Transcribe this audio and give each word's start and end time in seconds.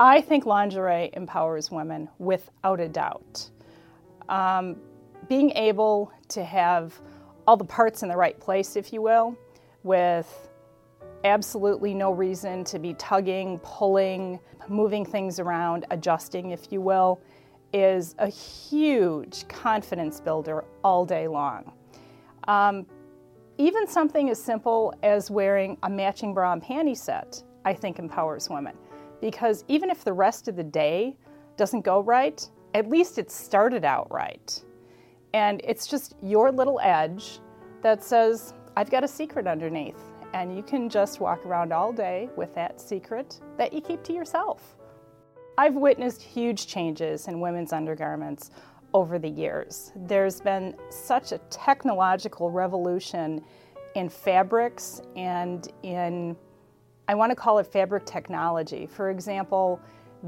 I 0.00 0.22
think 0.22 0.46
lingerie 0.46 1.10
empowers 1.12 1.70
women 1.70 2.08
without 2.18 2.80
a 2.80 2.88
doubt. 2.88 3.50
Um, 4.30 4.76
being 5.28 5.50
able 5.50 6.10
to 6.28 6.42
have 6.42 6.98
all 7.46 7.58
the 7.58 7.66
parts 7.66 8.02
in 8.02 8.08
the 8.08 8.16
right 8.16 8.40
place, 8.40 8.76
if 8.76 8.94
you 8.94 9.02
will, 9.02 9.36
with 9.82 10.48
absolutely 11.24 11.92
no 11.92 12.12
reason 12.12 12.64
to 12.64 12.78
be 12.78 12.94
tugging, 12.94 13.58
pulling, 13.58 14.40
moving 14.68 15.04
things 15.04 15.38
around, 15.38 15.84
adjusting, 15.90 16.52
if 16.52 16.72
you 16.72 16.80
will, 16.80 17.20
is 17.74 18.14
a 18.20 18.28
huge 18.28 19.46
confidence 19.48 20.18
builder 20.18 20.64
all 20.82 21.04
day 21.04 21.28
long. 21.28 21.72
Um, 22.48 22.86
even 23.58 23.86
something 23.86 24.30
as 24.30 24.42
simple 24.42 24.94
as 25.02 25.30
wearing 25.30 25.76
a 25.82 25.90
matching 25.90 26.32
bra 26.32 26.54
and 26.54 26.62
panty 26.62 26.96
set, 26.96 27.42
I 27.66 27.74
think 27.74 27.98
empowers 27.98 28.48
women. 28.48 28.78
Because 29.20 29.64
even 29.68 29.90
if 29.90 30.04
the 30.04 30.12
rest 30.12 30.48
of 30.48 30.56
the 30.56 30.64
day 30.64 31.16
doesn't 31.56 31.82
go 31.82 32.00
right, 32.00 32.48
at 32.74 32.88
least 32.88 33.18
it 33.18 33.30
started 33.30 33.84
out 33.84 34.10
right. 34.10 34.62
And 35.34 35.60
it's 35.64 35.86
just 35.86 36.14
your 36.22 36.50
little 36.50 36.80
edge 36.82 37.40
that 37.82 38.02
says, 38.02 38.54
I've 38.76 38.90
got 38.90 39.04
a 39.04 39.08
secret 39.08 39.46
underneath. 39.46 40.02
And 40.32 40.56
you 40.56 40.62
can 40.62 40.88
just 40.88 41.20
walk 41.20 41.44
around 41.44 41.72
all 41.72 41.92
day 41.92 42.30
with 42.36 42.54
that 42.54 42.80
secret 42.80 43.40
that 43.58 43.72
you 43.72 43.80
keep 43.80 44.02
to 44.04 44.12
yourself. 44.12 44.76
I've 45.58 45.74
witnessed 45.74 46.22
huge 46.22 46.66
changes 46.66 47.28
in 47.28 47.40
women's 47.40 47.72
undergarments 47.72 48.50
over 48.94 49.18
the 49.18 49.28
years. 49.28 49.92
There's 49.94 50.40
been 50.40 50.74
such 50.88 51.32
a 51.32 51.38
technological 51.50 52.50
revolution 52.50 53.44
in 53.94 54.08
fabrics 54.08 55.02
and 55.16 55.68
in, 55.82 56.36
I 57.10 57.14
want 57.14 57.30
to 57.30 57.34
call 57.34 57.58
it 57.58 57.66
fabric 57.66 58.06
technology. 58.06 58.86
For 58.86 59.10
example, 59.10 59.80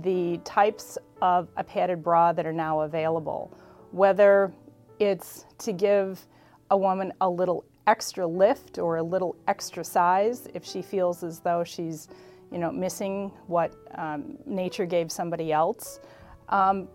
the 0.00 0.40
types 0.44 0.96
of 1.20 1.50
a 1.58 1.62
padded 1.62 2.02
bra 2.02 2.32
that 2.32 2.46
are 2.46 2.54
now 2.54 2.80
available, 2.80 3.54
whether 3.90 4.50
it's 4.98 5.44
to 5.58 5.74
give 5.74 6.26
a 6.70 6.76
woman 6.78 7.12
a 7.20 7.28
little 7.28 7.66
extra 7.86 8.26
lift 8.26 8.78
or 8.78 8.96
a 8.96 9.02
little 9.02 9.36
extra 9.46 9.84
size 9.84 10.48
if 10.54 10.64
she 10.64 10.80
feels 10.80 11.22
as 11.22 11.40
though 11.40 11.62
she's 11.62 12.08
you 12.50 12.56
know 12.56 12.72
missing 12.72 13.30
what 13.46 13.74
um, 13.96 14.38
nature 14.46 14.86
gave 14.86 15.12
somebody 15.12 15.52
else 15.52 16.00
um, 16.48 16.88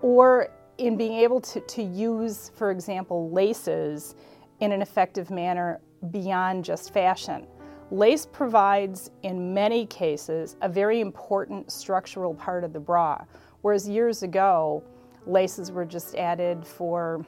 or 0.00 0.48
in 0.78 0.96
being 0.96 1.18
able 1.18 1.40
to, 1.40 1.60
to 1.60 1.82
use 1.82 2.50
for 2.54 2.70
example 2.70 3.30
laces 3.30 4.14
in 4.60 4.72
an 4.72 4.80
effective 4.80 5.30
manner 5.30 5.80
beyond 6.10 6.64
just 6.64 6.94
fashion 6.94 7.46
lace 7.90 8.26
provides 8.26 9.10
in 9.22 9.52
many 9.52 9.86
cases 9.86 10.56
a 10.62 10.68
very 10.68 11.00
important 11.00 11.70
structural 11.70 12.34
part 12.34 12.64
of 12.64 12.72
the 12.72 12.80
bra 12.80 13.22
whereas 13.62 13.88
years 13.88 14.22
ago 14.22 14.82
laces 15.26 15.70
were 15.72 15.84
just 15.84 16.14
added 16.14 16.66
for 16.66 17.24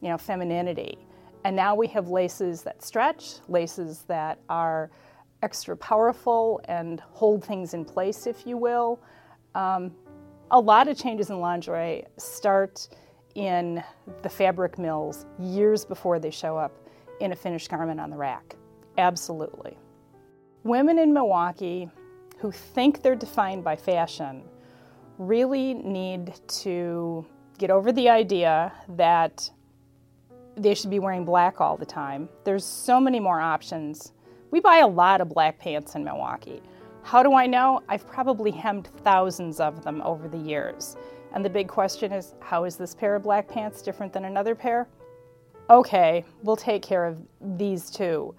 you 0.00 0.08
know 0.08 0.18
femininity 0.18 0.98
and 1.44 1.56
now 1.56 1.74
we 1.74 1.86
have 1.88 2.08
laces 2.08 2.62
that 2.62 2.82
stretch, 2.82 3.36
laces 3.48 4.04
that 4.08 4.38
are 4.48 4.90
extra 5.42 5.76
powerful 5.76 6.60
and 6.66 7.00
hold 7.12 7.42
things 7.44 7.72
in 7.72 7.84
place, 7.84 8.26
if 8.26 8.46
you 8.46 8.56
will. 8.56 9.00
Um, 9.54 9.92
a 10.50 10.60
lot 10.60 10.88
of 10.88 10.98
changes 10.98 11.30
in 11.30 11.40
lingerie 11.40 12.04
start 12.18 12.88
in 13.36 13.82
the 14.22 14.28
fabric 14.28 14.78
mills 14.78 15.24
years 15.38 15.84
before 15.84 16.18
they 16.18 16.30
show 16.30 16.58
up 16.58 16.72
in 17.20 17.32
a 17.32 17.36
finished 17.36 17.70
garment 17.70 18.00
on 18.00 18.10
the 18.10 18.16
rack. 18.16 18.56
Absolutely. 19.00 19.78
Women 20.62 20.98
in 20.98 21.12
Milwaukee 21.14 21.88
who 22.38 22.52
think 22.52 23.02
they're 23.02 23.14
defined 23.16 23.64
by 23.64 23.74
fashion 23.74 24.42
really 25.18 25.74
need 25.74 26.34
to 26.48 27.24
get 27.58 27.70
over 27.70 27.92
the 27.92 28.08
idea 28.10 28.72
that 28.90 29.50
they 30.56 30.74
should 30.74 30.90
be 30.90 30.98
wearing 30.98 31.24
black 31.24 31.60
all 31.60 31.78
the 31.78 31.86
time. 31.86 32.28
There's 32.44 32.64
so 32.64 33.00
many 33.00 33.20
more 33.20 33.40
options. 33.40 34.12
We 34.50 34.60
buy 34.60 34.78
a 34.78 34.86
lot 34.86 35.22
of 35.22 35.30
black 35.30 35.58
pants 35.58 35.94
in 35.94 36.04
Milwaukee. 36.04 36.62
How 37.02 37.22
do 37.22 37.32
I 37.32 37.46
know? 37.46 37.82
I've 37.88 38.06
probably 38.06 38.50
hemmed 38.50 38.88
thousands 39.02 39.60
of 39.60 39.82
them 39.82 40.02
over 40.02 40.28
the 40.28 40.38
years. 40.38 40.96
And 41.32 41.42
the 41.42 41.50
big 41.50 41.68
question 41.68 42.12
is 42.12 42.34
how 42.40 42.64
is 42.64 42.76
this 42.76 42.94
pair 42.94 43.14
of 43.14 43.22
black 43.22 43.48
pants 43.48 43.80
different 43.80 44.12
than 44.12 44.26
another 44.26 44.54
pair? 44.54 44.88
Okay, 45.70 46.24
we'll 46.42 46.56
take 46.56 46.82
care 46.82 47.06
of 47.06 47.18
these 47.40 47.90
two. 47.90 48.34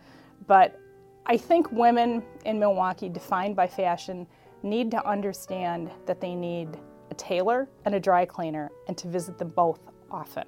But 0.47 0.79
I 1.25 1.37
think 1.37 1.71
women 1.71 2.23
in 2.45 2.59
Milwaukee, 2.59 3.09
defined 3.09 3.55
by 3.55 3.67
fashion, 3.67 4.27
need 4.63 4.91
to 4.91 5.07
understand 5.07 5.91
that 6.05 6.21
they 6.21 6.35
need 6.35 6.79
a 7.09 7.13
tailor 7.15 7.69
and 7.85 7.95
a 7.95 7.99
dry 7.99 8.25
cleaner 8.25 8.69
and 8.87 8.97
to 8.97 9.07
visit 9.07 9.37
them 9.37 9.49
both 9.49 9.79
often. 10.09 10.45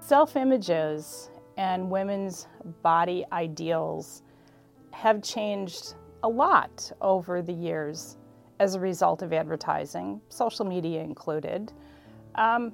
Self 0.00 0.36
images 0.36 1.30
and 1.56 1.90
women's 1.90 2.46
body 2.82 3.24
ideals 3.32 4.22
have 4.92 5.22
changed 5.22 5.94
a 6.22 6.28
lot 6.28 6.90
over 7.00 7.42
the 7.42 7.52
years 7.52 8.16
as 8.60 8.74
a 8.74 8.80
result 8.80 9.22
of 9.22 9.32
advertising, 9.32 10.20
social 10.28 10.64
media 10.64 11.00
included. 11.00 11.72
Um, 12.34 12.72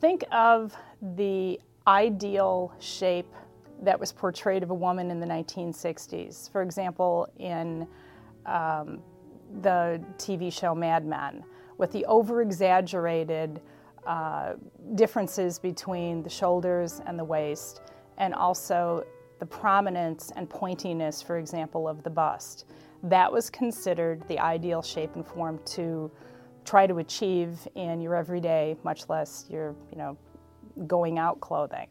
think 0.00 0.24
of 0.32 0.74
the 1.16 1.60
ideal 1.86 2.72
shape 2.78 3.32
that 3.82 3.98
was 3.98 4.12
portrayed 4.12 4.62
of 4.62 4.70
a 4.70 4.74
woman 4.74 5.10
in 5.10 5.20
the 5.20 5.26
1960s. 5.26 6.50
For 6.50 6.62
example, 6.62 7.28
in 7.38 7.86
um, 8.46 9.00
the 9.62 10.02
TV 10.16 10.52
show 10.52 10.74
Mad 10.74 11.06
Men, 11.06 11.44
with 11.78 11.92
the 11.92 12.04
over 12.06 12.42
exaggerated 12.42 13.60
uh, 14.06 14.54
differences 14.94 15.58
between 15.58 16.22
the 16.22 16.30
shoulders 16.30 17.00
and 17.06 17.18
the 17.18 17.24
waist, 17.24 17.82
and 18.16 18.34
also 18.34 19.04
the 19.38 19.46
prominence 19.46 20.32
and 20.36 20.48
pointiness, 20.48 21.22
for 21.22 21.38
example, 21.38 21.86
of 21.86 22.02
the 22.02 22.10
bust. 22.10 22.66
That 23.02 23.30
was 23.32 23.48
considered 23.48 24.26
the 24.26 24.38
ideal 24.38 24.82
shape 24.82 25.14
and 25.14 25.24
form 25.24 25.60
to 25.66 26.10
try 26.64 26.86
to 26.86 26.98
achieve 26.98 27.66
in 27.76 28.00
your 28.00 28.16
everyday, 28.16 28.76
much 28.82 29.08
less 29.08 29.46
your, 29.48 29.74
you 29.90 29.98
know, 29.98 30.18
going 30.86 31.18
out 31.18 31.40
clothing. 31.40 31.86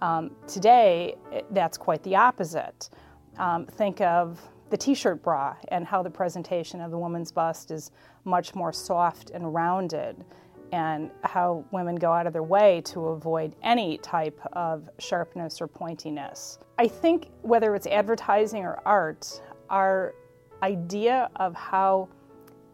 Um, 0.00 0.32
today, 0.46 1.16
that's 1.50 1.78
quite 1.78 2.02
the 2.02 2.16
opposite. 2.16 2.90
Um, 3.38 3.66
think 3.66 4.00
of 4.00 4.40
the 4.70 4.76
t-shirt 4.76 5.22
bra 5.22 5.56
and 5.68 5.86
how 5.86 6.02
the 6.02 6.10
presentation 6.10 6.80
of 6.80 6.90
the 6.90 6.98
woman's 6.98 7.30
bust 7.30 7.70
is 7.70 7.90
much 8.24 8.54
more 8.54 8.72
soft 8.72 9.30
and 9.30 9.54
rounded 9.54 10.24
and 10.72 11.10
how 11.22 11.64
women 11.70 11.94
go 11.94 12.10
out 12.10 12.26
of 12.26 12.32
their 12.32 12.42
way 12.42 12.80
to 12.84 13.08
avoid 13.08 13.54
any 13.62 13.98
type 13.98 14.40
of 14.54 14.88
sharpness 14.98 15.60
or 15.60 15.68
pointiness. 15.68 16.58
I 16.78 16.88
think 16.88 17.28
whether 17.42 17.76
it's 17.76 17.86
advertising 17.86 18.64
or 18.64 18.80
art, 18.84 19.40
our 19.70 20.14
idea 20.62 21.30
of 21.36 21.54
how 21.54 22.08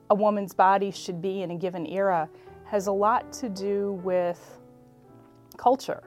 a 0.09 0.15
woman's 0.15 0.55
body 0.55 0.91
should 0.91 1.21
be 1.21 1.43
in 1.43 1.51
a 1.51 1.57
given 1.57 1.87
era 1.87 2.29
has 2.65 2.87
a 2.87 2.93
lot 2.93 3.33
to 3.35 3.49
do 3.49 4.01
with 4.05 4.59
culture. 5.57 6.03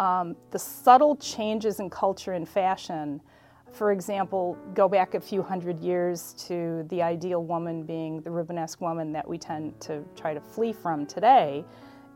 Um, 0.00 0.34
the 0.50 0.58
subtle 0.58 1.14
changes 1.16 1.78
in 1.78 1.90
culture 1.90 2.32
and 2.32 2.48
fashion 2.48 3.20
for 3.72 3.92
example, 3.92 4.58
go 4.74 4.88
back 4.88 5.14
a 5.14 5.20
few 5.20 5.42
hundred 5.42 5.78
years 5.80 6.34
to 6.46 6.84
the 6.88 7.02
ideal 7.02 7.44
woman 7.44 7.84
being 7.84 8.20
the 8.22 8.30
Rubenesque 8.30 8.80
woman 8.80 9.12
that 9.12 9.26
we 9.26 9.38
tend 9.38 9.80
to 9.82 10.04
try 10.16 10.34
to 10.34 10.40
flee 10.40 10.72
from 10.72 11.06
today 11.06 11.64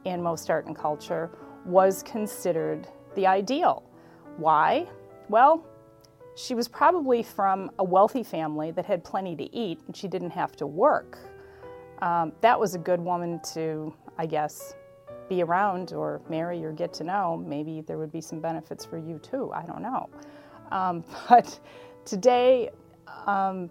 in 0.05 0.23
most 0.23 0.51
art 0.51 0.67
and 0.67 0.77
culture, 0.77 1.31
was 1.65 2.03
considered 2.03 2.89
the 3.15 3.27
ideal. 3.27 3.83
Why? 4.37 4.87
Well, 5.29 5.65
she 6.37 6.55
was 6.55 6.67
probably 6.67 7.23
from 7.23 7.71
a 7.79 7.85
wealthy 7.85 8.23
family 8.23 8.73
that 8.73 8.85
had 8.85 9.05
plenty 9.05 9.37
to 9.37 9.55
eat 9.55 9.81
and 9.87 9.97
she 9.97 10.09
didn't 10.09 10.31
have 10.31 10.57
to 10.57 10.67
work. 10.67 11.19
Um, 12.03 12.33
that 12.41 12.59
was 12.59 12.75
a 12.75 12.79
good 12.79 13.01
woman 13.01 13.41
to, 13.55 13.95
I 14.19 14.27
guess, 14.27 14.75
be 15.29 15.43
around 15.43 15.93
or 15.93 16.21
marry 16.29 16.65
or 16.65 16.73
get 16.73 16.93
to 16.95 17.05
know. 17.05 17.43
Maybe 17.47 17.81
there 17.81 17.99
would 17.99 18.13
be 18.13 18.21
some 18.21 18.41
benefits 18.41 18.85
for 18.85 18.99
you 18.99 19.19
too. 19.19 19.51
I 19.53 19.65
don't 19.65 19.83
know. 19.83 20.09
Um, 20.71 21.05
but 21.29 21.59
today, 22.05 22.71
um, 23.27 23.71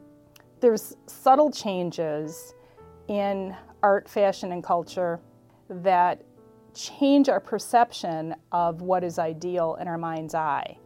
there's 0.60 0.96
subtle 1.08 1.52
changes 1.52 2.54
in 3.08 3.56
art, 3.82 4.10
fashion, 4.10 4.52
and 4.52 4.64
culture 4.64 5.20
that 5.70 6.24
change 6.74 7.30
our 7.30 7.40
perception 7.40 8.36
of 8.52 8.82
what 8.82 9.04
is 9.04 9.20
ideal 9.20 9.78
in 9.80 9.88
our 9.88 9.98
mind's 9.98 10.34
eye. 10.34 10.78